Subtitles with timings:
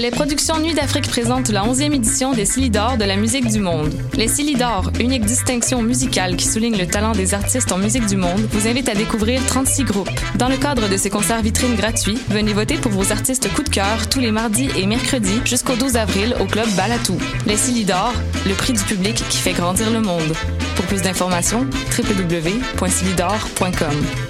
[0.00, 3.92] Les productions Nuit d'Afrique présentent la 11e édition des Silidor de la musique du monde.
[4.14, 8.40] Les Silidor, unique distinction musicale qui souligne le talent des artistes en musique du monde,
[8.50, 10.08] vous invite à découvrir 36 groupes.
[10.36, 13.68] Dans le cadre de ces concerts vitrines gratuits, venez voter pour vos artistes coup de
[13.68, 17.18] cœur tous les mardis et mercredis jusqu'au 12 avril au club Balatou.
[17.44, 18.14] Les Silidor,
[18.46, 20.32] le prix du public qui fait grandir le monde.
[20.76, 24.29] Pour plus d'informations, www.silidor.com.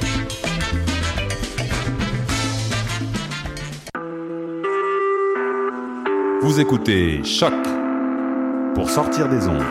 [6.42, 7.52] Vous écoutez Choc
[8.74, 9.62] pour sortir des ondes.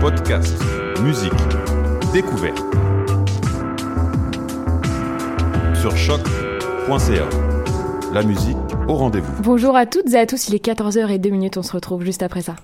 [0.00, 0.52] Podcast,
[1.04, 1.32] musique,
[2.12, 2.58] découverte.
[5.80, 7.28] Sur choc.ca.
[8.12, 8.56] La musique
[8.88, 9.42] au rendez-vous.
[9.44, 12.56] Bonjour à toutes et à tous, il est 14h02 on se retrouve juste après ça.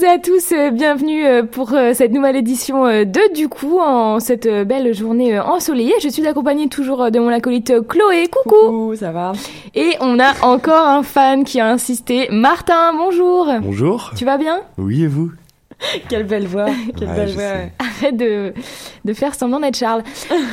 [0.00, 3.78] Toutes et à tous, euh, bienvenue euh, pour euh, cette nouvelle édition de Du coup,
[3.80, 5.92] en cette belle journée ensoleillée.
[6.02, 8.54] Je suis accompagnée toujours de mon acolyte Chloé, coucou.
[8.66, 9.32] Coucou, ça va?
[9.74, 14.12] Et on a encore un fan qui a insisté, Martin, bonjour Bonjour.
[14.16, 14.60] Tu vas bien?
[14.78, 15.32] Oui, et vous?
[16.08, 16.66] Quelle belle voix,
[16.98, 17.42] quelle Ouais, belle voix.
[17.42, 17.72] ouais.
[18.12, 18.52] De,
[19.04, 20.02] de faire semblant d'être Charles.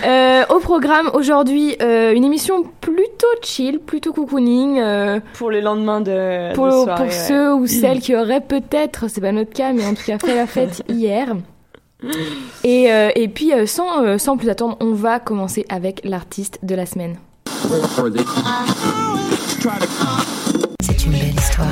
[0.05, 6.01] Euh, au programme aujourd'hui, euh, une émission plutôt chill, plutôt cocooning, euh, Pour le lendemain
[6.01, 7.11] de, pour, de soirée, pour ouais.
[7.11, 10.35] ceux ou celles qui auraient peut-être, c'est pas notre cas, mais en tout cas fait
[10.35, 11.35] la fête hier.
[12.63, 16.59] Et, euh, et puis, euh, sans, euh, sans plus attendre, on va commencer avec l'artiste
[16.63, 17.17] de la semaine.
[20.81, 21.67] C'est une belle histoire.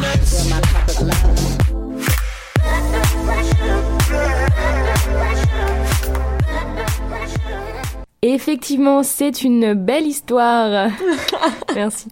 [8.25, 10.89] Et effectivement, c'est une belle histoire.
[11.75, 12.07] Merci.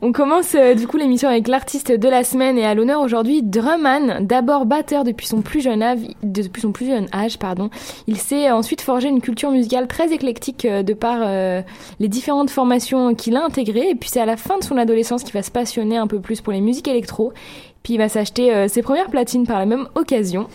[0.00, 3.42] On commence euh, du coup l'émission avec l'artiste de la semaine et à l'honneur aujourd'hui
[3.42, 7.68] Drumman, d'abord batteur depuis son plus jeune âge, depuis son plus jeune âge, pardon.
[8.06, 11.60] Il s'est ensuite forgé une culture musicale très éclectique euh, de par euh,
[11.98, 15.24] les différentes formations qu'il a intégrées et puis c'est à la fin de son adolescence
[15.24, 17.34] qu'il va se passionner un peu plus pour les musiques électro.
[17.82, 20.48] Puis il va s'acheter ses premières platines par la même occasion.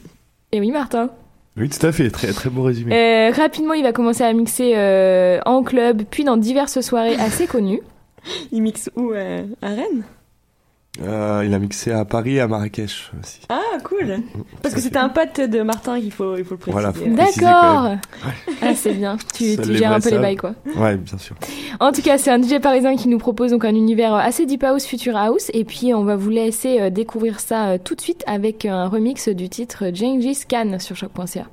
[0.52, 1.10] Et oui, Martin.
[1.58, 2.10] Oui, tout à fait.
[2.10, 2.94] Très, très beau résumé.
[2.94, 7.46] Euh, rapidement, il va commencer à mixer euh, en club, puis dans diverses soirées assez
[7.46, 7.80] connues.
[8.52, 10.04] Il mixe où euh, À Rennes?
[11.02, 13.40] Euh, il a mixé à Paris et à Marrakech aussi.
[13.48, 14.16] Ah, cool
[14.62, 16.72] Parce que c'était un pote de Martin, il faut, il faut le préciser.
[16.72, 17.10] Voilà, Ouais.
[17.10, 17.82] D'accord.
[17.84, 18.00] même.
[18.62, 19.16] Ah, c'est bien.
[19.34, 20.54] Tu, gères un peu les bails, quoi.
[20.76, 21.36] Ouais, bien sûr.
[21.80, 24.64] En tout cas, c'est un DJ parisien qui nous propose donc un univers assez deep
[24.64, 28.00] house, future house, et puis on va vous laisser euh, découvrir ça euh, tout de
[28.00, 31.46] suite avec un remix du titre Gengis Khan sur choc.ca.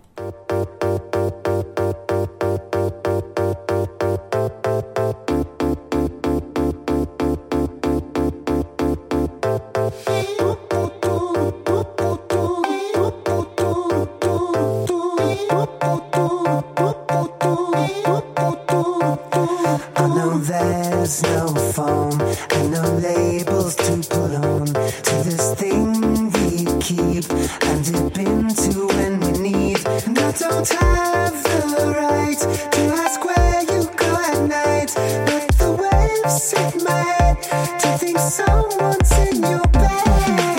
[21.05, 27.29] was no phone and no labels to put on to this thing we keep
[27.69, 29.85] and dip into when we need.
[30.07, 32.39] And I don't have the right
[32.71, 34.91] to ask where you go at night,
[35.27, 37.37] but the waves hit my head
[37.81, 40.54] to think someone's in your bed.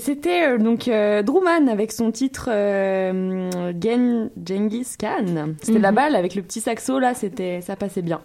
[0.00, 5.54] C'était euh, donc euh, Druman avec son titre euh, Gen Genghis Khan.
[5.62, 5.82] C'était Mhm.
[5.82, 8.20] la balle avec le petit saxo là, c'était ça passait bien.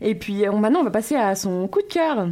[0.00, 2.26] Et puis euh, maintenant on va passer à son coup de cœur.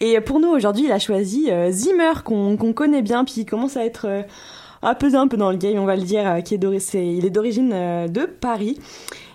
[0.00, 3.76] Et pour nous aujourd'hui, il a choisi euh, Zimmer qu'on connaît bien, puis il commence
[3.76, 4.22] à être euh,
[4.82, 6.60] à peser un peu dans le game, on va le dire, euh, qui est
[6.94, 8.78] il est d'origine de Paris.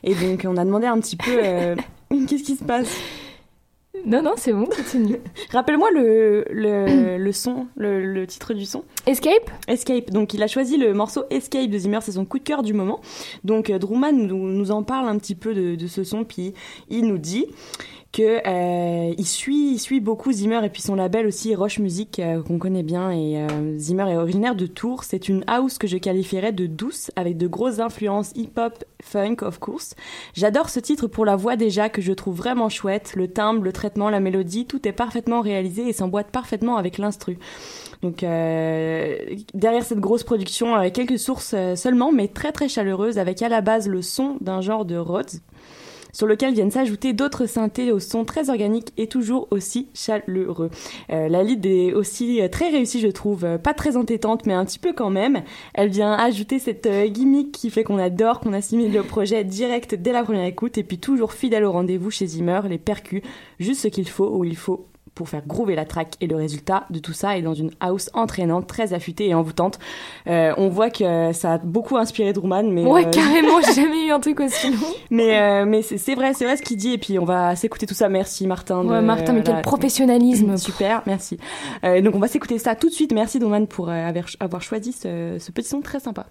[0.04, 1.32] Et donc on a demandé un petit peu
[2.28, 2.90] qu'est-ce qui se passe?
[4.06, 5.18] Non, non, c'est bon, continue.
[5.52, 8.84] Rappelle-moi le, le, le son, le, le titre du son.
[9.06, 9.50] Escape?
[9.68, 10.10] Escape.
[10.10, 12.74] Donc il a choisi le morceau Escape de Zimmer, c'est son coup de cœur du
[12.74, 13.00] moment.
[13.44, 16.54] Donc euh, Druman nous, nous en parle un petit peu de, de ce son, puis
[16.90, 17.46] il nous dit
[18.14, 22.20] que euh, il suit il suit beaucoup Zimmer et puis son label aussi Roche Music
[22.20, 23.12] euh, qu'on connaît bien.
[23.12, 25.04] Et euh, Zimmer est originaire de Tours.
[25.04, 29.60] C'est une house que je qualifierais de douce avec de grosses influences hip-hop funk of
[29.60, 29.96] course.
[30.34, 33.14] J'adore ce titre pour la voix déjà que je trouve vraiment chouette.
[33.16, 37.40] Le timbre le traitement la mélodie tout est parfaitement réalisé et s'emboîte parfaitement avec l'instru.
[38.04, 39.18] Donc euh,
[39.54, 43.48] derrière cette grosse production, avec quelques sources euh, seulement, mais très très chaleureuse, avec à
[43.48, 45.40] la base le son d'un genre de Rhodes.
[46.14, 50.70] Sur lequel viennent s'ajouter d'autres synthés au son très organique et toujours aussi chaleureux.
[51.12, 54.54] Euh, la lead est aussi euh, très réussie, je trouve, Euh, pas très entêtante, mais
[54.54, 55.42] un petit peu quand même.
[55.74, 60.12] Elle vient ajouter cette gimmick qui fait qu'on adore, qu'on assimile le projet direct dès
[60.12, 63.24] la première écoute, et puis toujours fidèle au rendez-vous chez Zimmer, les percus,
[63.60, 66.86] juste ce qu'il faut où il faut pour faire groover la track et le résultat
[66.90, 69.78] de tout ça est dans une house entraînante, très affûtée et envoûtante.
[70.28, 74.08] Euh, on voit que ça a beaucoup inspiré Drummond, mais Ouais, euh, carrément, j'ai jamais
[74.08, 74.88] eu un truc aussi long.
[75.12, 77.86] mais euh, mais c'est vrai, c'est vrai ce qu'il dit et puis on va s'écouter
[77.86, 78.10] tout ça.
[78.10, 78.84] Merci Martin.
[78.84, 79.62] de- Ouais, Martin, mais quel voilà.
[79.62, 80.58] professionnalisme.
[80.64, 81.38] Super, merci.
[81.84, 83.14] Euh, donc on va s'écouter ça tout de suite.
[83.14, 86.26] Merci Drummond pour euh, avoir, avoir choisi ce, ce petit son très sympa.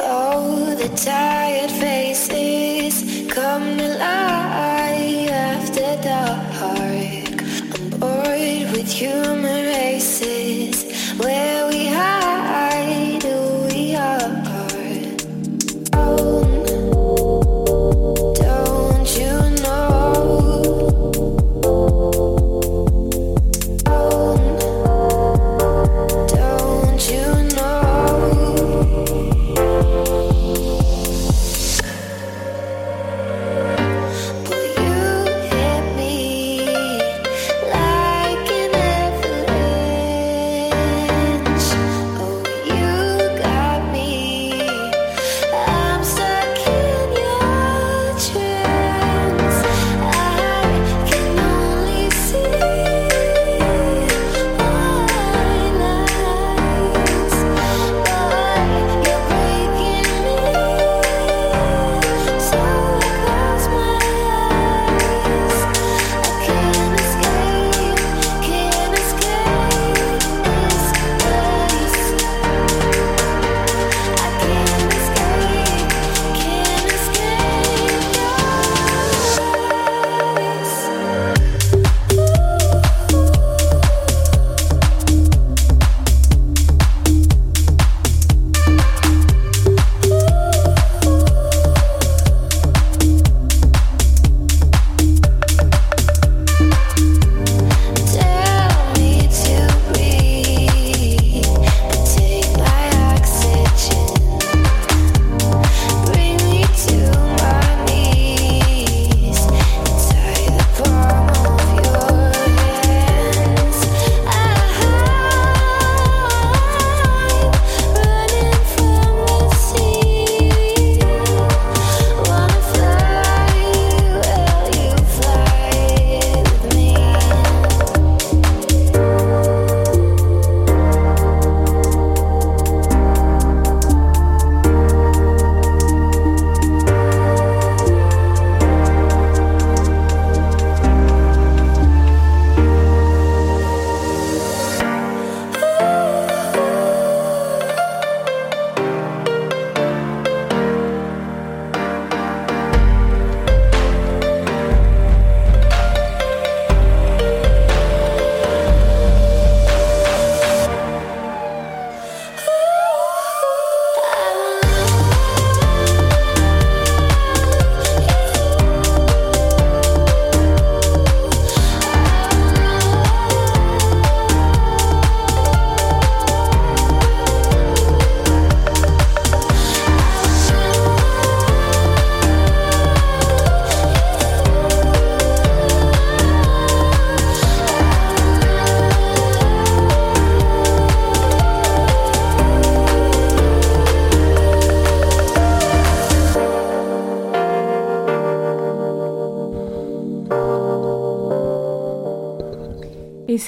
[0.00, 6.52] Oh, the tired faces come to life after dark.
[6.60, 9.64] I'm bored with human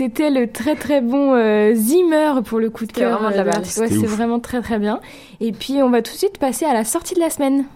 [0.00, 3.18] c'était le très très bon euh, Zimmer pour le coup de C'était cœur.
[3.18, 3.58] vraiment de la euh, balle.
[3.58, 4.98] Ouais, C'était c'est vraiment très très bien.
[5.40, 7.66] Et puis on va tout de suite passer à la sortie de la semaine.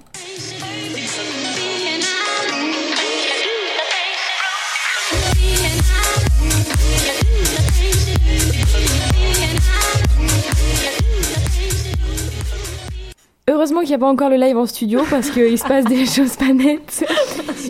[13.84, 16.36] Qu'il n'y a pas encore le live en studio parce qu'il se passe des choses
[16.36, 17.04] pas nettes.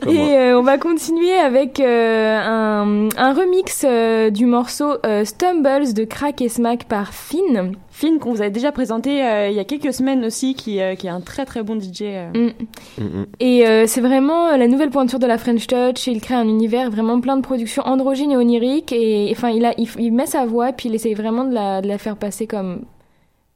[0.09, 5.95] Et euh, on va continuer avec euh, un, un remix euh, du morceau euh, Stumbles
[5.95, 7.73] de Crack et Smack par Finn.
[7.91, 10.97] Finn qu'on vous a déjà présenté euh, il y a quelques semaines aussi, qui, euh,
[10.97, 12.03] qui est un très très bon DJ.
[12.03, 12.51] euh.
[12.99, 13.25] Mm.
[13.41, 16.07] Et euh, c'est vraiment la nouvelle pointure de la French Touch.
[16.09, 18.93] Il crée un univers vraiment plein de productions androgynes et oniriques.
[18.93, 21.81] Et enfin, il, a, il, il met sa voix, puis il essaye vraiment de la,
[21.83, 22.83] de la faire passer comme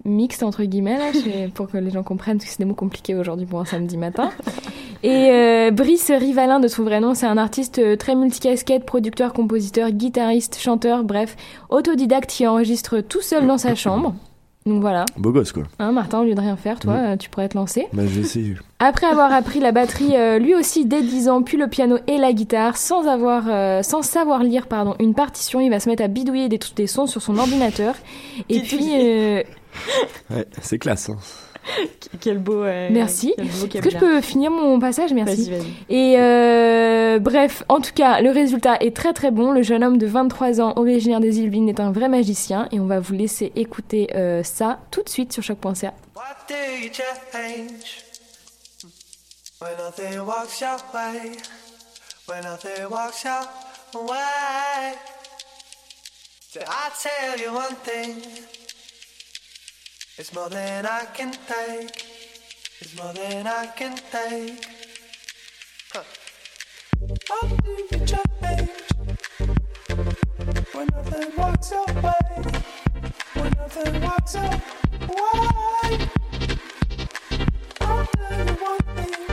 [0.05, 1.13] mixte, entre guillemets, là,
[1.55, 3.97] pour que les gens comprennent, parce que c'est des mots compliqués aujourd'hui pour un samedi
[3.97, 4.31] matin.
[5.03, 9.33] Et euh, Brice Rivalin, de son vrai nom, c'est un artiste euh, très multicasquette, producteur,
[9.33, 11.37] compositeur, guitariste, chanteur, bref,
[11.69, 14.15] autodidacte qui enregistre tout seul dans sa chambre.
[14.69, 15.05] Donc voilà.
[15.17, 15.65] Beau gosse, quoi.
[15.79, 17.87] Hein, Martin, au lieu de rien faire, toi, euh, tu pourrais te lancer.
[17.93, 18.55] Bah, j'ai essayé.
[18.81, 22.19] Après avoir appris la batterie, euh, lui aussi dès 10 ans, puis le piano et
[22.19, 26.05] la guitare, sans avoir, euh, sans savoir lire, pardon, une partition, il va se mettre
[26.05, 27.95] à bidouiller des, des sons sur son ordinateur.
[28.49, 29.43] Et puis, euh,
[30.31, 31.09] Ouais, c'est classe.
[31.09, 31.17] Hein.
[32.21, 32.63] Quel beau.
[32.63, 33.35] euh, merci.
[33.39, 35.13] Est-ce que je peux finir mon passage?
[35.13, 35.51] Merci.
[35.51, 35.95] Vas-y, vas-y.
[35.95, 39.53] Et euh, bref, en tout cas, le résultat est très très bon.
[39.53, 42.69] Le jeune homme de 23 ans, originaire des Yvelines, est un vrai magicien.
[42.73, 45.95] Et on va vous laisser écouter euh, ça tout de suite sur choc.ca.
[46.15, 48.05] What do you change?
[49.61, 49.77] When
[60.19, 62.05] it's more than I can take.
[62.81, 64.67] It's more than I can take.
[65.93, 66.03] Huh.
[67.29, 68.71] What do you change
[70.73, 72.43] when nothing walks your way?
[73.35, 76.09] When nothing walks your way?
[77.81, 79.28] I'll tell you one thing.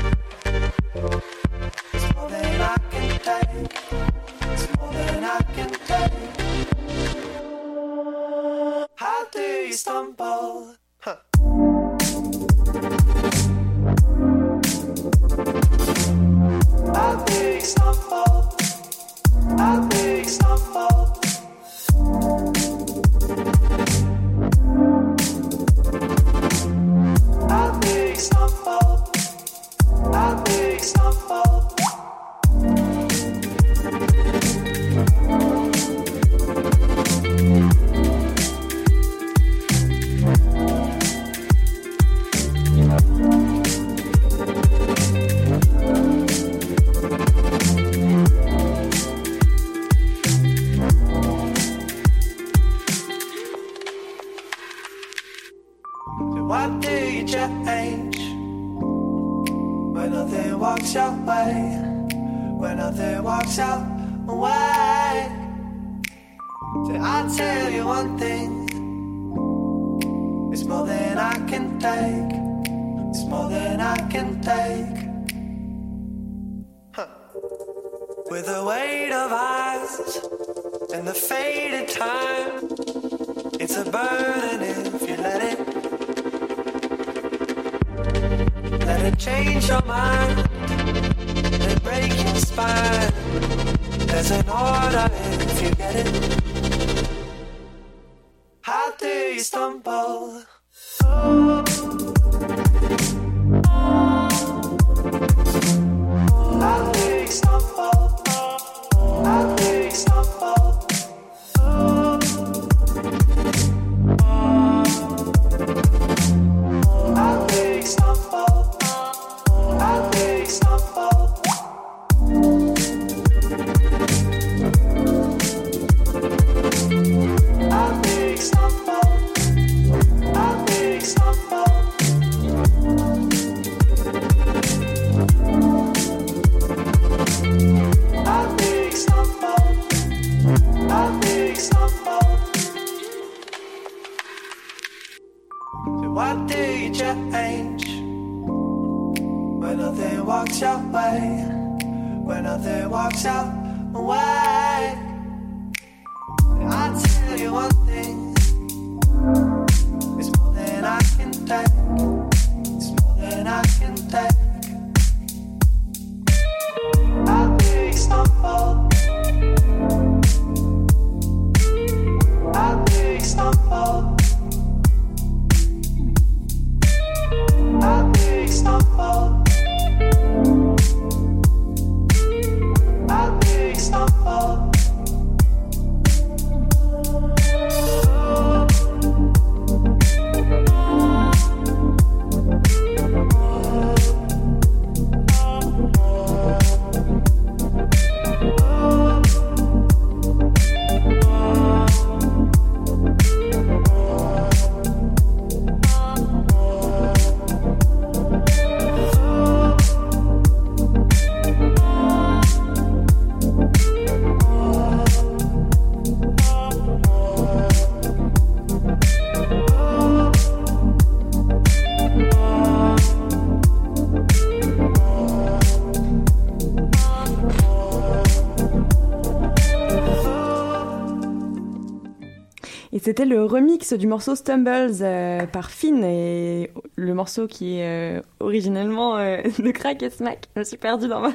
[233.05, 238.21] C'était le remix du morceau Stumbles euh, par Finn et le morceau qui est euh,
[238.39, 240.47] originellement euh, de Crack et Smack.
[240.55, 241.31] Je me suis perdue dans ma,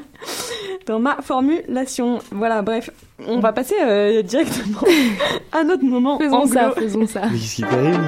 [0.87, 2.19] dans ma formulation.
[2.33, 2.91] Voilà, bref,
[3.25, 4.81] on va passer euh, directement
[5.53, 6.53] à notre moment Faisons anglo.
[6.53, 7.23] ça, faisons ça.
[7.31, 8.01] Mais qu'est-ce qui t'arrive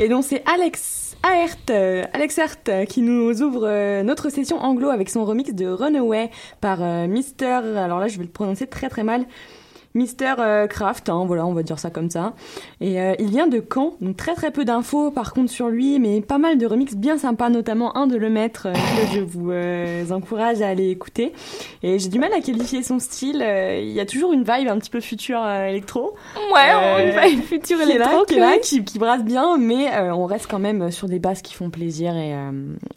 [0.00, 4.58] Et donc c'est Alex Aert, euh, Alex Aert euh, qui nous ouvre euh, notre session
[4.58, 6.30] anglo avec son remix de Runaway
[6.60, 9.24] par Mister, alors là je vais le prononcer très très mal,
[9.94, 12.32] Mister euh, Craft, hein, voilà on va dire ça comme ça.
[12.80, 15.98] Et euh, il vient de Caen, donc très très peu d'infos par contre sur lui,
[15.98, 19.20] mais pas mal de remix bien sympas, notamment un de Le Maître euh, que je
[19.20, 21.32] vous euh, encourage à aller écouter.
[21.82, 24.78] Et j'ai du mal à qualifier son style, il y a toujours une vibe un
[24.78, 26.14] petit peu future électro.
[26.52, 28.24] Ouais, une future est là, électro.
[28.24, 31.42] qui, est là, qui, qui brasse bien, mais on reste quand même sur des basses
[31.42, 32.30] qui font plaisir et,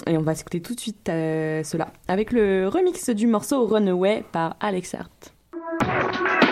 [0.07, 4.55] et on va s'écouter tout de suite cela avec le remix du morceau Runaway par
[4.59, 6.44] Alex Hart.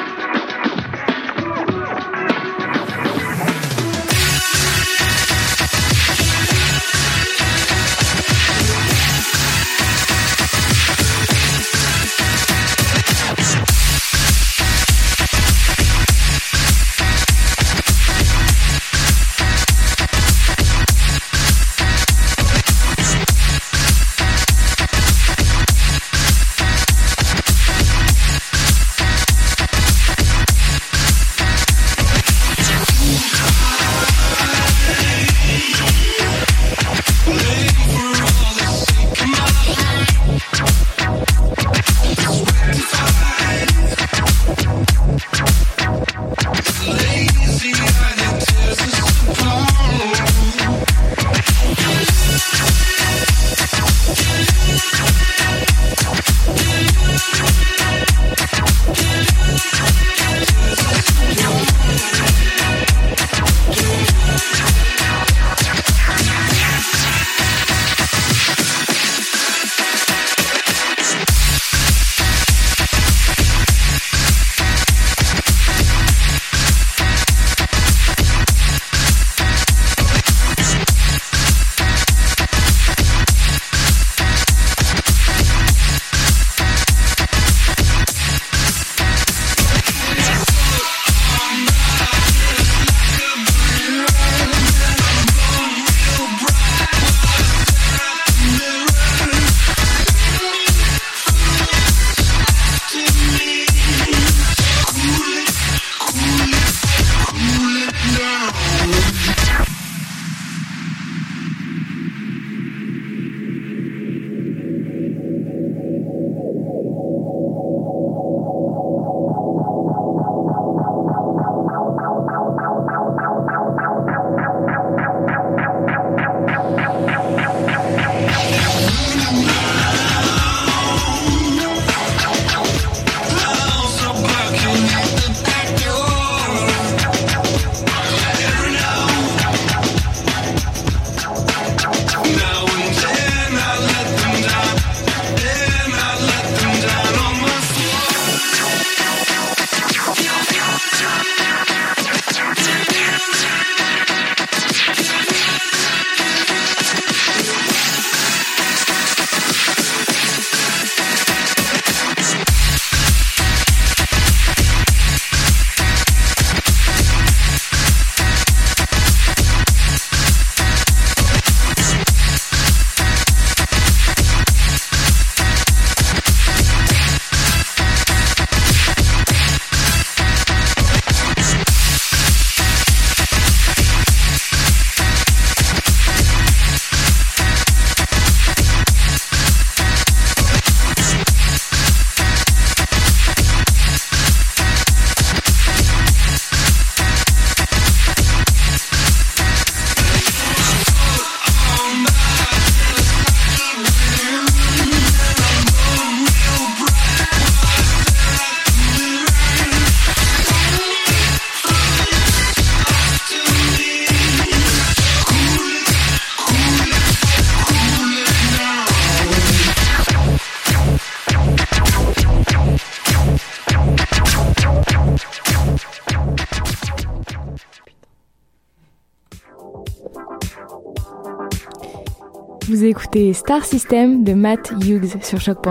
[232.83, 235.61] Vous écoutez Star System de Matt Hughes sur Choc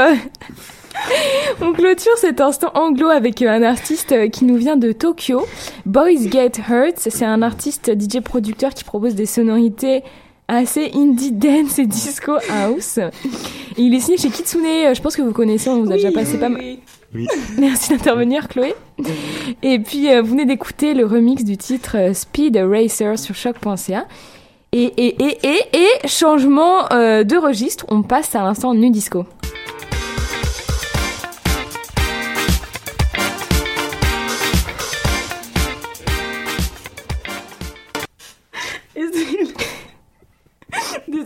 [0.00, 0.14] euh,
[1.60, 5.46] On clôture cet instant anglo avec euh, un artiste euh, qui nous vient de Tokyo.
[5.86, 10.02] Boys Get Hurt, c'est un artiste DJ producteur qui propose des sonorités
[10.48, 12.98] assez indie dance et disco house.
[12.98, 16.10] Et il est signé chez Kitsune, je pense que vous connaissez, on vous a déjà
[16.10, 16.60] passé pas mal.
[17.14, 17.26] Oui.
[17.58, 18.74] Merci d'intervenir Chloé.
[19.62, 24.06] Et puis euh, vous venez d'écouter le remix du titre Speed Racer sur choc.ca.
[24.72, 29.24] Et, et, et, et, et, changement euh, de registre, on passe à l'instant nu disco.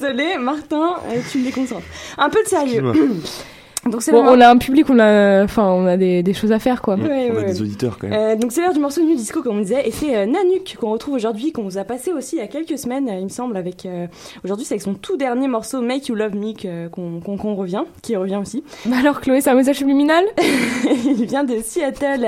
[0.04, 1.86] Désolée, Martin, euh, tu me déconcentres.
[2.18, 2.82] Un peu de sérieux.
[3.90, 6.32] Donc c'est Bon, le on a un public, on a, enfin, on a des, des
[6.34, 6.94] choses à faire, quoi.
[6.96, 7.44] Ouais, On a ouais.
[7.46, 8.18] des auditeurs quand même.
[8.18, 10.76] Euh, donc c'est l'heure du morceau nu disco comme on disait et c'est euh, Nanook
[10.80, 13.24] qu'on retrouve aujourd'hui qu'on vous a passé aussi il y a quelques semaines euh, il
[13.24, 14.06] me semble avec euh,
[14.44, 18.36] aujourd'hui c'est avec son tout dernier morceau Make You Love Me qu'on revient qui revient
[18.36, 20.24] aussi Bah alors Chloé, c'est un message subliminal?
[21.04, 22.26] Il vient de Seattle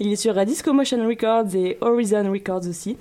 [0.00, 2.96] il est sur Disco Motion Records et Horizon Records aussi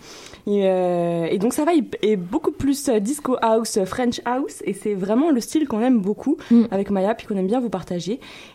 [0.47, 4.73] et, euh, et donc ça va il est beaucoup plus disco house French house et
[4.73, 6.63] c'est vraiment le style qu'on aime beaucoup Mm.
[6.71, 7.90] avec Maya puis qu'on aime bien vous partager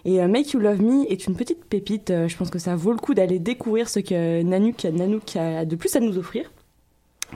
[0.04, 2.10] et euh, Make You Love Me est une petite pépite.
[2.10, 5.64] euh, je pense que ça vaut le coup d'aller découvrir ce que Nanook, Nanook a
[5.64, 6.50] de plus à nous offrir.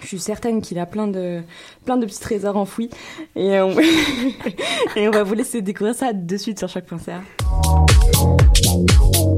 [0.01, 1.43] Je suis certaine qu'il a plein de,
[1.85, 2.91] plein de petits trésors enfouis.
[3.35, 3.77] Et euh, on,
[4.97, 7.23] et on va vous laisser découvrir ça de suite sur choc.ca.
[8.65, 9.30] Et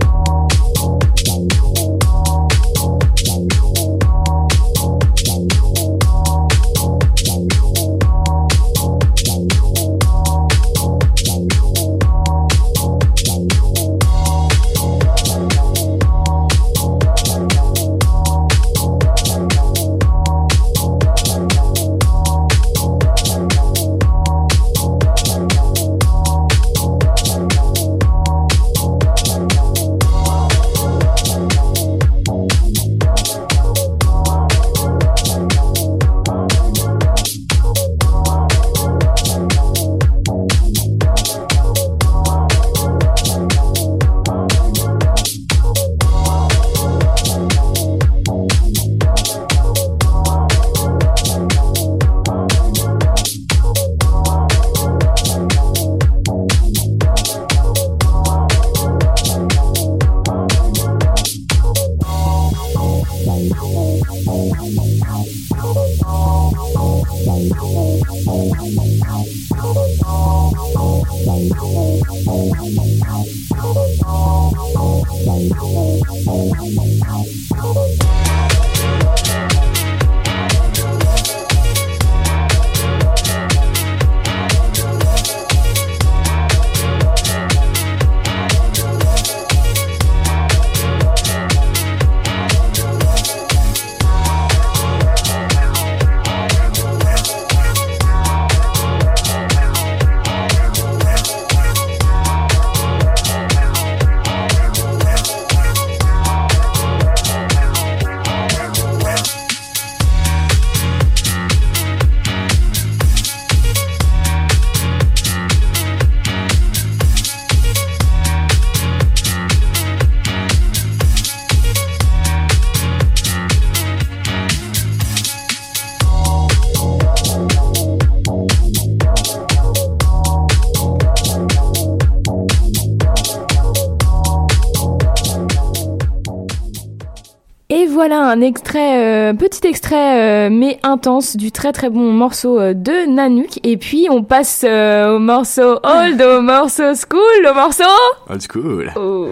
[138.32, 143.06] un extrait, euh, petit extrait euh, mais intense du très très bon morceau euh, de
[143.06, 143.60] Nanuk.
[143.62, 147.84] Et puis on passe au morceau old, au morceau school, au morceau
[148.30, 148.90] old school.
[148.96, 149.28] Oh.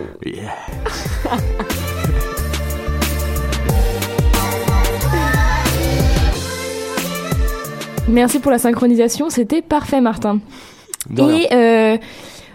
[8.09, 10.41] Merci pour la synchronisation, c'était parfait Martin.
[11.17, 11.49] Et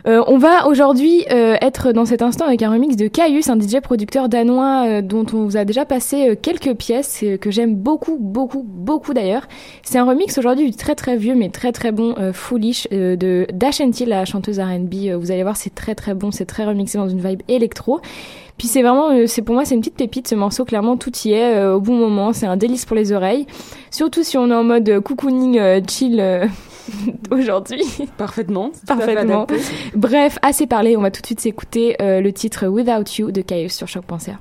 [0.07, 3.59] euh, on va aujourd'hui euh, être dans cet instant avec un remix de Caius, un
[3.59, 7.51] DJ producteur danois euh, dont on vous a déjà passé euh, quelques pièces euh, que
[7.51, 9.47] j'aime beaucoup, beaucoup, beaucoup d'ailleurs.
[9.83, 13.47] C'est un remix aujourd'hui du très très vieux mais très très bon euh, Foolish de
[13.53, 15.15] Dashanti, la chanteuse R&B.
[15.19, 17.99] Vous allez voir, c'est très très bon, c'est très remixé dans une vibe électro.
[18.57, 20.63] Puis c'est vraiment, c'est pour moi, c'est une petite pépite ce morceau.
[20.63, 22.31] Clairement, tout y est euh, au bon moment.
[22.31, 23.47] C'est un délice pour les oreilles.
[23.91, 26.45] Surtout si on est en mode cocooning euh, chill euh,
[27.31, 27.83] aujourd'hui.
[28.17, 28.71] Parfaitement.
[28.87, 29.47] Parfaitement.
[29.95, 30.97] Bref, assez parlé.
[30.97, 34.39] On va tout de suite s'écouter euh, le titre Without You de Caius sur choc.ca.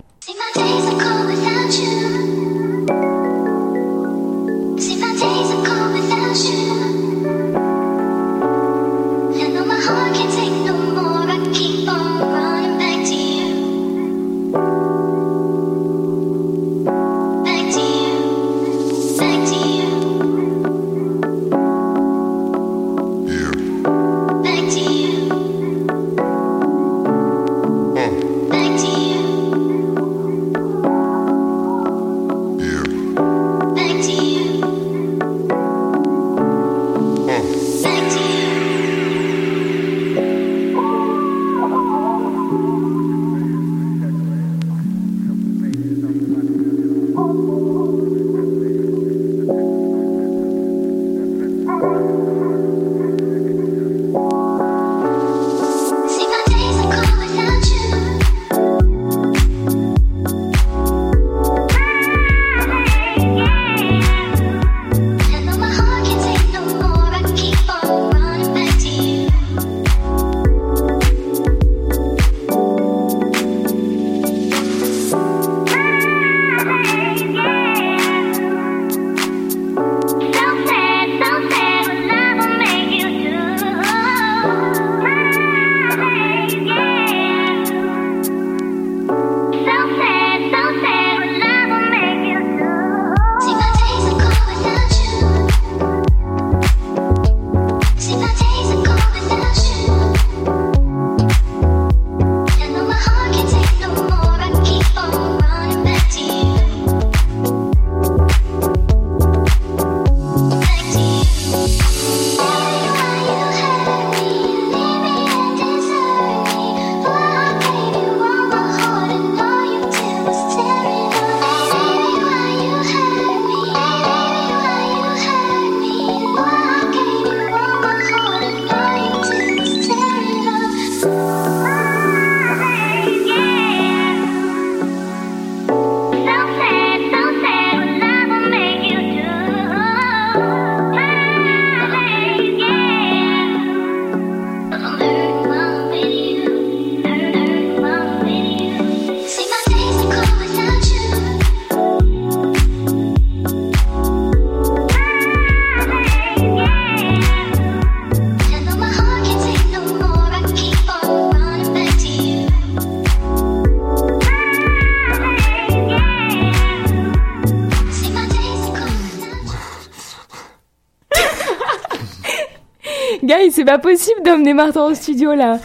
[173.64, 175.58] c'est pas possible d'emmener Martin au studio là.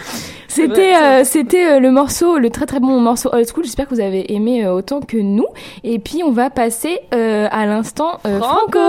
[0.48, 3.66] C'était euh, c'était euh, le morceau, le très très bon morceau old school.
[3.66, 5.48] J'espère que vous avez aimé euh, autant que nous.
[5.84, 8.80] Et puis on va passer euh, à l'instant euh, Franco.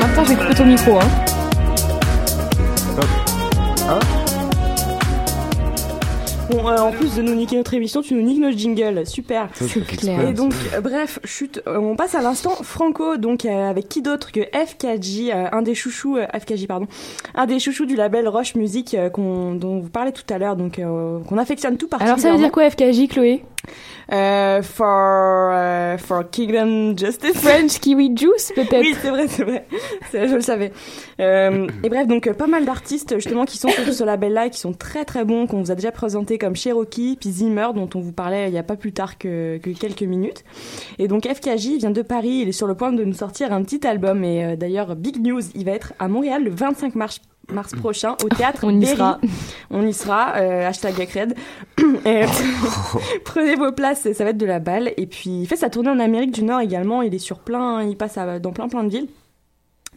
[0.00, 0.98] Martin, j'ai coupé ton micro.
[0.98, 1.08] Hein?
[6.52, 9.06] Bon, euh, en plus de nous niquer notre émission, tu nous niques notre jingle.
[9.06, 9.48] Super.
[9.54, 10.28] C'est clair.
[10.28, 14.02] Et donc, euh, bref, chute, euh, on passe à l'instant Franco, donc euh, avec qui
[14.02, 16.86] d'autre que FKJ, euh, un des chouchous, euh, FKJ pardon,
[17.34, 20.56] un des chouchous du label Roche Music euh, qu'on, dont vous parlez tout à l'heure,
[20.56, 22.22] donc euh, qu'on affectionne tout Alors particulièrement.
[22.22, 23.42] ça veut dire quoi FKJ, Chloé?
[24.12, 27.36] Euh, for, euh, for Kingdom Justice.
[27.36, 29.66] French Kiwi Juice peut-être Oui, c'est vrai, c'est vrai.
[30.12, 30.72] Je le savais.
[31.20, 34.58] Euh, et bref, donc pas mal d'artistes justement qui sont sur ce label-là et qui
[34.58, 38.00] sont très très bons, qu'on vous a déjà présenté comme Cherokee, puis Zimmer, dont on
[38.00, 40.44] vous parlait il y a pas plus tard que, que quelques minutes.
[40.98, 43.62] Et donc FKJ vient de Paris, il est sur le point de nous sortir un
[43.62, 44.24] petit album.
[44.24, 47.20] Et euh, d'ailleurs, big news, il va être à Montréal le 25 mars
[47.50, 48.96] mars prochain au théâtre On y Berry.
[48.96, 49.18] sera.
[49.70, 50.34] On y sera.
[50.36, 51.34] euh, hashtag Gacred.
[52.06, 52.22] Et,
[53.24, 54.92] Prenez vos places, ça va être de la balle.
[54.96, 57.02] Et puis il fait sa tournée en Amérique du Nord également.
[57.02, 59.08] Il est sur plein, il passe à- dans plein plein de villes.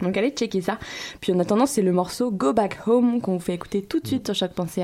[0.02, 0.78] Donc allez checker ça.
[1.22, 4.08] Puis en attendant, c'est le morceau Go Back Home qu'on vous fait écouter tout de
[4.08, 4.84] suite sur chaque pensée.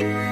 [0.00, 0.08] right.
[0.10, 0.27] Make you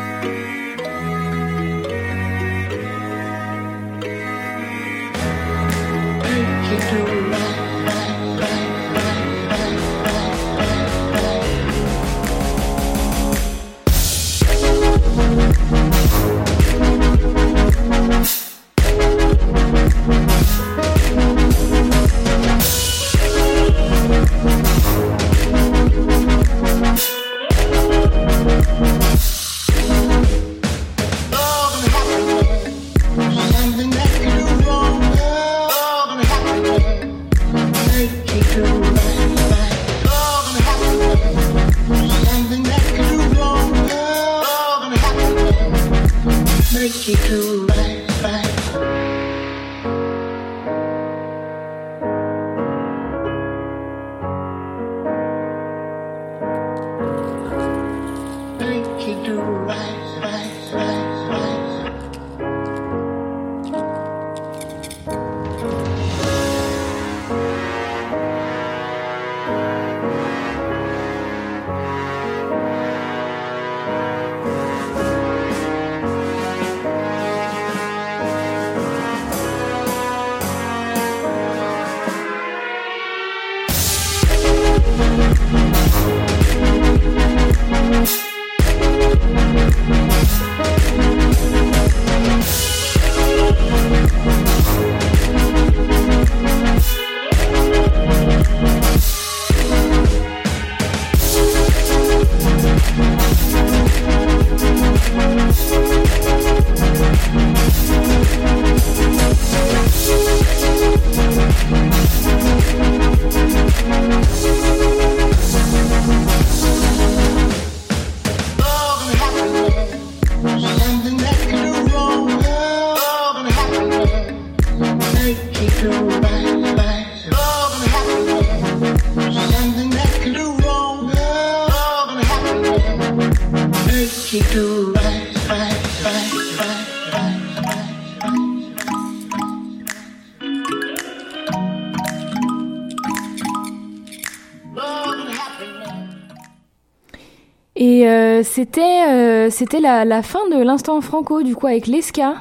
[148.56, 152.36] c'était euh, c'était la, la fin de l'instant franco du coup avec l'Esca.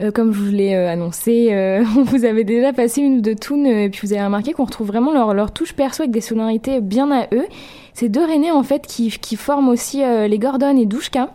[0.00, 3.20] Euh, comme je vous l'ai euh, annoncé, euh, on vous avait déjà passé une ou
[3.20, 6.02] deux tunes euh, et puis vous avez remarqué qu'on retrouve vraiment leur, leur touche perso
[6.04, 7.46] avec des sonorités bien à eux.
[7.94, 11.30] C'est deux Rennais en fait qui, qui forment aussi euh, les Gordon et Douchka.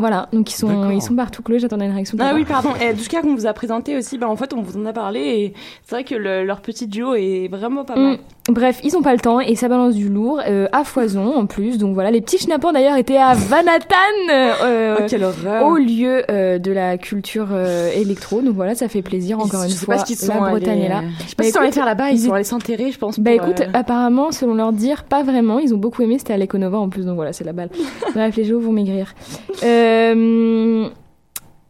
[0.00, 1.42] Voilà, donc ils sont, ils sont partout.
[1.42, 2.16] Chloé, j'attendais une réaction.
[2.20, 2.70] Ah oui, pardon.
[2.80, 5.20] Et Douchka qu'on vous a présenté aussi, bah en fait on vous en a parlé
[5.20, 5.54] et
[5.84, 8.14] c'est vrai que le- leur petit duo est vraiment pas mal.
[8.14, 8.18] Mm.
[8.48, 11.44] Bref, ils ont pas le temps et ça balance du lourd euh, à foison en
[11.46, 11.76] plus.
[11.76, 13.94] Donc voilà, les petits schnappants d'ailleurs étaient à Vanatan
[14.32, 15.66] euh, Oh, quelle horreur.
[15.66, 18.40] au lieu euh, de la culture euh, électro.
[18.40, 19.96] Donc voilà, ça fait plaisir encore une je sais fois.
[19.96, 21.02] pas ce qu'ils sont la allés- Bretagne est là.
[21.24, 22.98] Je sais pas ce qu'ils sont allés faire là-bas, ils ils sont allés s'enterrer, je
[22.98, 23.20] pense.
[23.20, 25.58] Bah pour, écoute, euh, apparemment, selon leur dire, pas vraiment.
[25.58, 26.16] Ils ont beaucoup aimé.
[26.18, 27.68] C'était à l'Econova en plus, donc voilà, c'est la balle.
[28.14, 29.14] Bref, les géos vont maigrir.
[29.62, 30.88] Euh,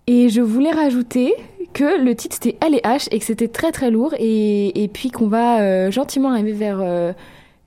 [0.06, 1.34] et je voulais rajouter
[1.72, 5.28] que le titre c'était LH et que c'était très très lourd et, et puis qu'on
[5.28, 7.12] va euh, gentiment arriver vers, euh,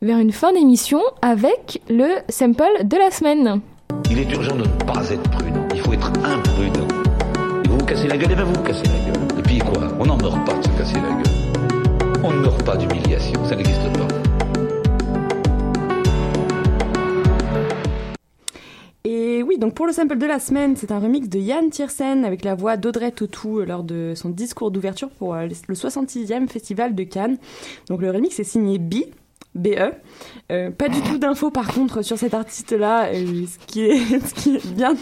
[0.02, 3.62] vers une fin d'émission avec le sample de la semaine.
[4.10, 5.68] Il est urgent de ne pas être prudent.
[5.74, 6.88] Il faut être imprudent.
[7.70, 9.40] Vous vous cassez la gueule, et ben vous vous cassez la gueule.
[9.40, 9.88] Et puis quoi?
[10.00, 12.22] On n'en meurt pas de se casser la gueule.
[12.24, 14.21] On ne meurt pas d'humiliation, ça n'existe pas.
[19.62, 22.56] Donc pour le sample de la semaine, c'est un remix de Yann Tiersen avec la
[22.56, 27.38] voix d'Audrey Tautou lors de son discours d'ouverture pour euh, le 66e festival de Cannes.
[27.88, 28.96] Donc le remix est signé B.
[29.54, 29.94] BE.
[30.52, 34.34] Euh, pas du tout d'infos par contre sur cet artiste-là, euh, ce, qui est, ce
[34.34, 34.96] qui est bien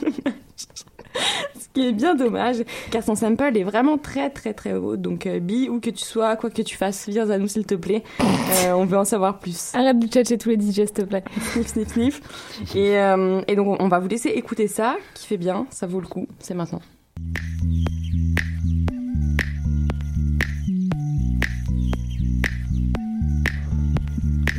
[1.60, 4.98] ce qui est bien dommage, car son sample est vraiment très très très haut.
[4.98, 7.66] Donc euh, B, où que tu sois, quoi que tu fasses, viens à nous s'il
[7.66, 8.04] te plaît.
[8.22, 9.72] Euh, on veut en savoir plus.
[9.74, 11.24] Arrête de tchatcher tous les DJ, s'il te plaît.
[11.54, 12.76] Sniff, sniff, sniff.
[12.76, 16.00] Et, euh, et donc, on va vous laisser écouter ça, qui fait bien, ça vaut
[16.00, 16.82] le coup, c'est maintenant.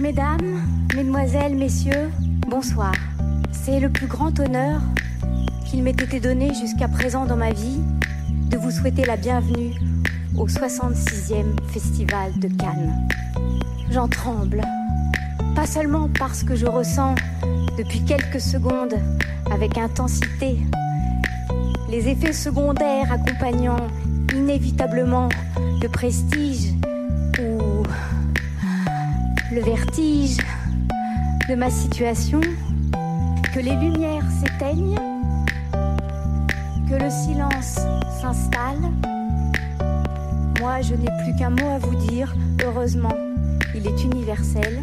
[0.01, 0.62] Mesdames,
[0.96, 2.11] Mesdemoiselles, messieurs,
[2.48, 2.92] bonsoir.
[3.53, 4.80] C'est le plus grand honneur
[5.70, 7.78] qu'il m'ait été donné jusqu'à présent dans ma vie
[8.50, 9.72] de vous souhaiter la bienvenue
[10.36, 13.08] au 66e Festival de Cannes.
[13.88, 14.62] J'en tremble,
[15.54, 17.14] pas seulement parce que je ressens
[17.78, 18.96] depuis quelques secondes
[19.52, 20.58] avec intensité
[21.88, 23.86] les effets secondaires accompagnant
[24.34, 25.28] inévitablement
[25.80, 26.72] le prestige
[27.38, 27.84] ou
[29.52, 30.38] le vertige
[31.48, 32.40] de ma situation,
[33.54, 35.09] que les lumières s'éteignent,
[36.91, 37.78] que le silence
[38.20, 38.91] s'installe.
[40.59, 42.34] Moi, je n'ai plus qu'un mot à vous dire,
[42.64, 43.14] heureusement,
[43.76, 44.82] il est universel.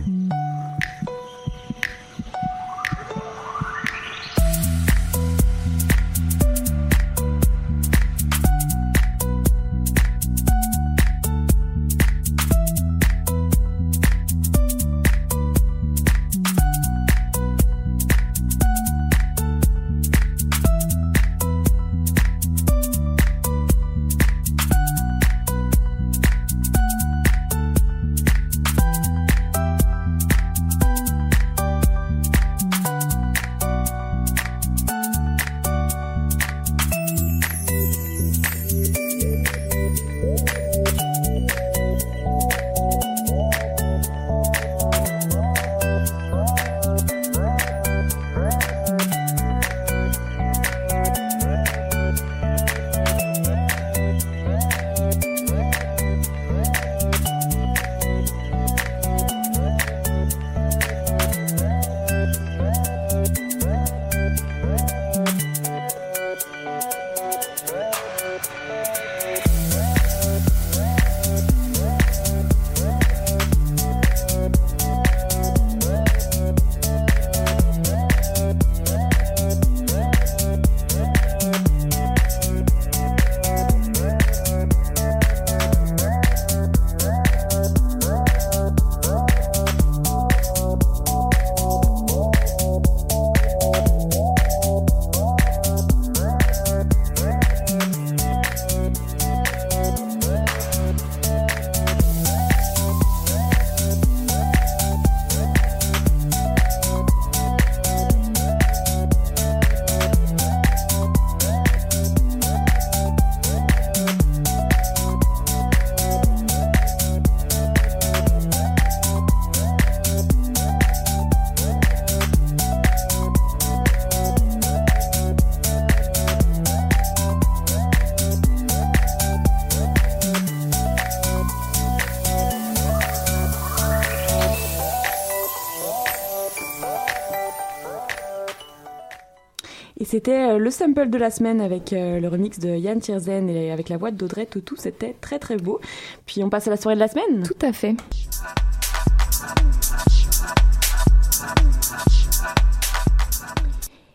[139.99, 143.49] Et c'était euh, le sample de la semaine avec euh, le remix de Yann Tierzen
[143.49, 144.75] et avec la voix d'Audrey Tautou.
[144.77, 145.79] C'était très très beau.
[146.27, 147.95] Puis on passe à la soirée de la semaine Tout à fait.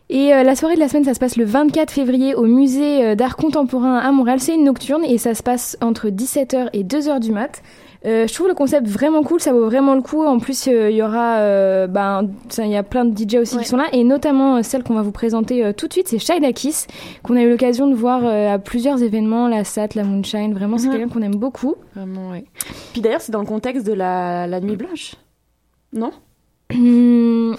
[0.09, 3.15] Et euh, la soirée de la semaine, ça se passe le 24 février au musée
[3.17, 4.39] d'art contemporain à Montréal.
[4.39, 7.61] C'est une nocturne et ça se passe entre 17h et 2h du mat.
[8.05, 10.23] Euh, je trouve le concept vraiment cool, ça vaut vraiment le coup.
[10.25, 12.27] En plus, euh, il y aura, euh, ben,
[12.57, 14.93] il y a plein de DJ aussi qui sont là, et notamment euh, celle qu'on
[14.93, 16.87] va vous présenter euh, tout de suite, c'est Shida Kiss,
[17.23, 20.53] qu'on a eu l'occasion de voir euh, à plusieurs événements, la SAT, la Moonshine.
[20.53, 20.93] Vraiment, c'est Mhm.
[20.93, 21.75] quelqu'un qu'on aime beaucoup.
[21.95, 22.43] Vraiment, oui.
[22.91, 25.15] Puis d'ailleurs, c'est dans le contexte de la, la nuit blanche.
[25.93, 26.11] Non?
[26.73, 27.55] Hum,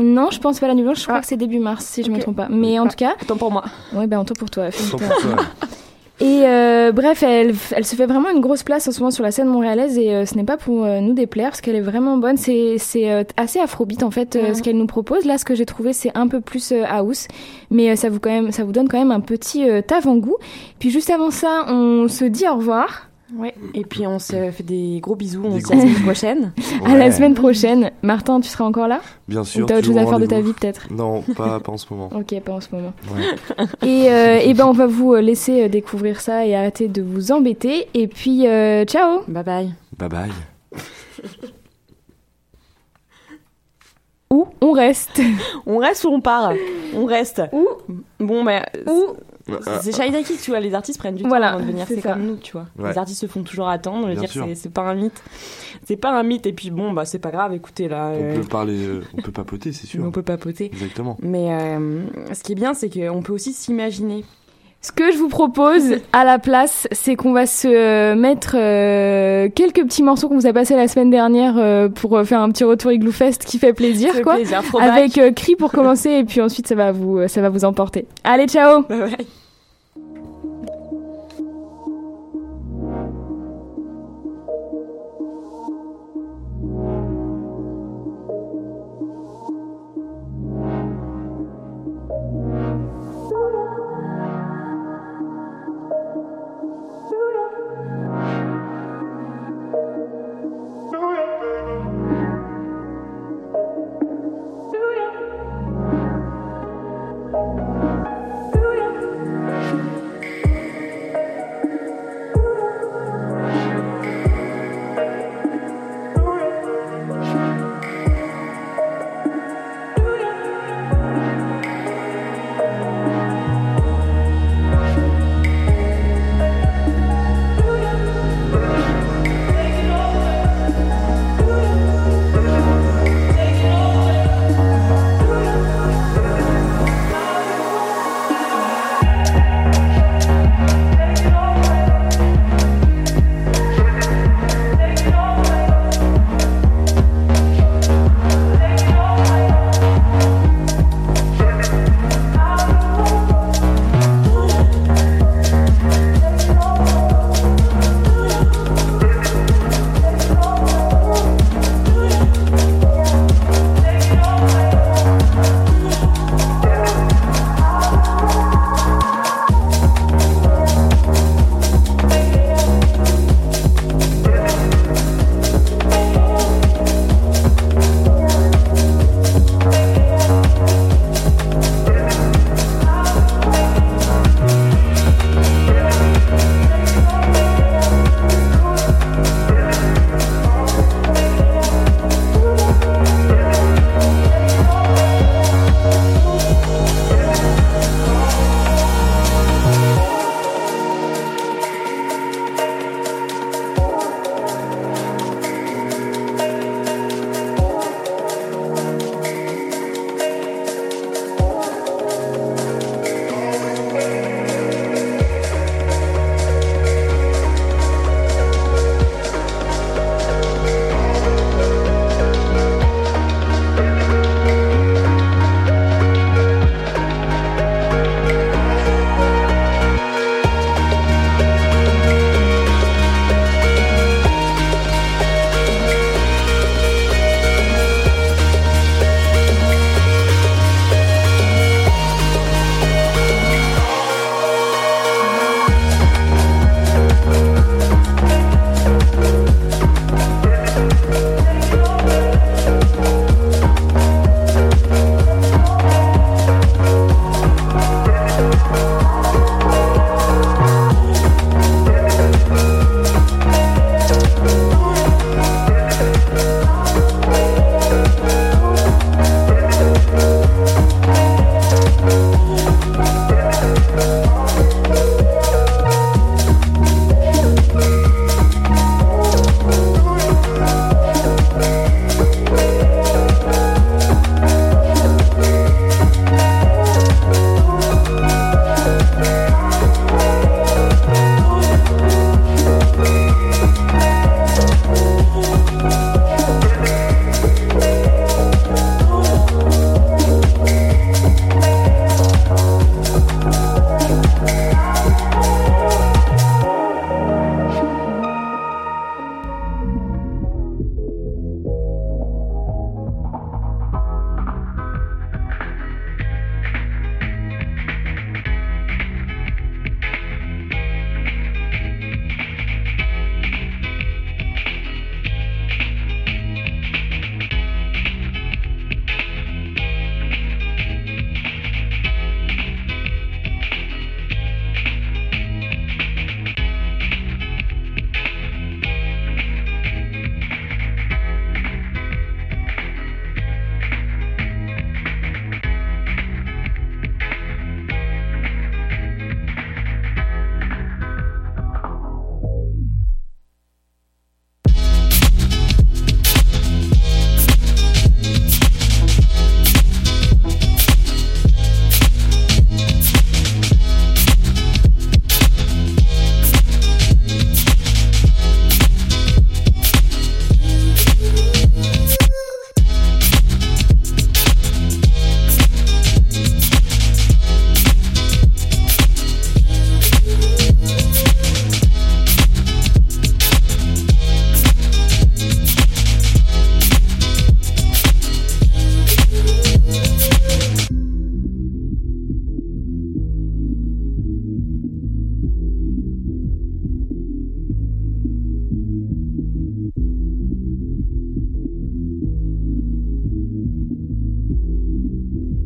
[0.00, 1.00] non, je pense pas à la nuit blanche.
[1.00, 2.48] Je crois que c'est début mars, si je me trompe pas.
[2.48, 3.64] Mais en tout cas, Autant pour moi.
[3.94, 4.68] Ouais, ben autant pour toi.
[4.70, 5.36] Tant pour toi.
[6.22, 9.24] Et euh, bref, elle, elle se fait vraiment une grosse place en ce moment sur
[9.24, 11.80] la scène montréalaise et euh, ce n'est pas pour euh, nous déplaire parce qu'elle est
[11.80, 12.36] vraiment bonne.
[12.36, 15.24] C'est euh, assez afrobeat en fait euh, ce qu'elle nous propose.
[15.24, 17.26] Là, ce que j'ai trouvé, c'est un peu plus house,
[17.70, 20.36] mais euh, ça vous quand même ça vous donne quand même un petit euh, avant-goût.
[20.78, 23.08] Puis juste avant ça, on se dit au revoir.
[23.34, 23.54] Ouais.
[23.74, 25.42] Et puis on se fait des gros bisous.
[25.44, 26.52] On se dit à la semaine prochaine.
[26.84, 27.90] À la semaine prochaine.
[28.02, 29.64] Martin, tu seras encore là Bien sûr.
[29.64, 31.86] Ou t'as autre chose à faire de ta vie peut-être Non, pas, pas en ce
[31.92, 32.10] moment.
[32.14, 32.92] Ok, pas en ce moment.
[33.14, 33.66] Ouais.
[33.88, 37.02] Et, euh, et ben on va vous euh, laisser euh, découvrir ça et arrêter de
[37.02, 37.88] vous embêter.
[37.94, 39.22] Et puis euh, ciao.
[39.28, 39.74] Bye bye.
[39.98, 40.30] Bye bye.
[44.30, 45.20] Où on reste?
[45.66, 46.52] On reste ou on part?
[46.94, 47.42] On reste.
[47.52, 47.68] Où?
[48.18, 48.64] Bon, ben.
[48.86, 49.14] Où
[49.82, 52.00] C'est Shaida Kiss, tu vois, les artistes prennent du Voilà, temps avant de venir, c'est
[52.02, 52.66] comme nous, tu vois.
[52.78, 52.90] Ouais.
[52.92, 55.22] Les artistes se font toujours attendre, dire, c'est- c'est pas un mythe.
[55.86, 58.34] C'est pas un mythe, et puis bon, bah c'est pas grave, écoutez, là, On euh,
[58.36, 60.02] peut parler, euh, on peut papoter, c'est sûr.
[60.06, 60.66] on peut papoter.
[60.72, 61.16] Exactement.
[61.22, 64.24] Mais euh, ce qui est bien, c'est qu'on peut aussi s'imaginer.
[64.84, 69.48] Ce que je vous propose à la place, c'est qu'on va se euh, mettre euh,
[69.54, 72.50] quelques petits morceaux qu'on vous a passés la semaine dernière euh, pour euh, faire un
[72.50, 74.34] petit retour Igloo Fest qui fait plaisir, Ça fait quoi.
[74.34, 74.60] plaisir.
[74.80, 78.06] Avec euh, Cri pour commencer et puis ensuite ça va vous ça va vous emporter.
[78.24, 78.82] Allez, ciao.
[78.82, 79.26] Bye bye.